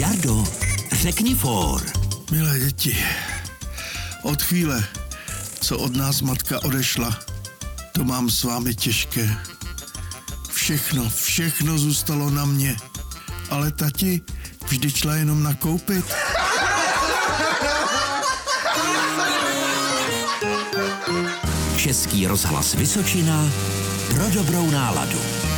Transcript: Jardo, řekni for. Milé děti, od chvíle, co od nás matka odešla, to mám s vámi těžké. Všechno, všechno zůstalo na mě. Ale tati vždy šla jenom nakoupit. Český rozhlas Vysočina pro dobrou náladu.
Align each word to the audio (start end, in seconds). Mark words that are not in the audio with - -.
Jardo, 0.00 0.44
řekni 0.92 1.34
for. 1.34 1.82
Milé 2.30 2.58
děti, 2.58 2.96
od 4.22 4.42
chvíle, 4.42 4.84
co 5.60 5.78
od 5.78 5.96
nás 5.96 6.20
matka 6.20 6.64
odešla, 6.64 7.18
to 7.92 8.04
mám 8.04 8.30
s 8.30 8.44
vámi 8.44 8.74
těžké. 8.74 9.36
Všechno, 10.52 11.10
všechno 11.10 11.78
zůstalo 11.78 12.30
na 12.30 12.44
mě. 12.44 12.76
Ale 13.50 13.70
tati 13.72 14.20
vždy 14.68 14.90
šla 14.90 15.14
jenom 15.14 15.42
nakoupit. 15.42 16.04
Český 21.76 22.26
rozhlas 22.26 22.74
Vysočina 22.74 23.50
pro 24.08 24.30
dobrou 24.30 24.70
náladu. 24.70 25.49